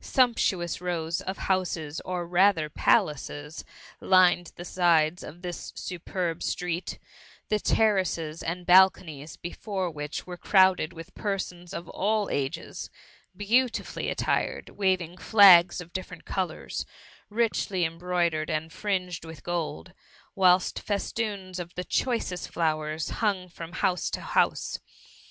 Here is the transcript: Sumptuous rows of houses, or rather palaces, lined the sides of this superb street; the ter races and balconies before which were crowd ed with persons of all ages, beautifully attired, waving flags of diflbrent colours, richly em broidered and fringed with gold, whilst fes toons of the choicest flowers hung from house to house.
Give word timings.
Sumptuous 0.00 0.80
rows 0.80 1.20
of 1.20 1.36
houses, 1.36 2.00
or 2.06 2.26
rather 2.26 2.70
palaces, 2.70 3.66
lined 4.00 4.50
the 4.56 4.64
sides 4.64 5.22
of 5.22 5.42
this 5.42 5.74
superb 5.76 6.42
street; 6.42 6.98
the 7.50 7.58
ter 7.60 7.96
races 7.96 8.42
and 8.42 8.64
balconies 8.64 9.36
before 9.36 9.90
which 9.90 10.26
were 10.26 10.38
crowd 10.38 10.80
ed 10.80 10.94
with 10.94 11.14
persons 11.14 11.74
of 11.74 11.86
all 11.90 12.30
ages, 12.30 12.88
beautifully 13.36 14.08
attired, 14.08 14.70
waving 14.70 15.18
flags 15.18 15.82
of 15.82 15.92
diflbrent 15.92 16.24
colours, 16.24 16.86
richly 17.28 17.84
em 17.84 17.98
broidered 17.98 18.48
and 18.48 18.72
fringed 18.72 19.26
with 19.26 19.42
gold, 19.42 19.92
whilst 20.34 20.80
fes 20.80 21.12
toons 21.12 21.58
of 21.60 21.74
the 21.74 21.84
choicest 21.84 22.48
flowers 22.50 23.10
hung 23.20 23.50
from 23.50 23.72
house 23.72 24.08
to 24.08 24.22
house. 24.22 24.80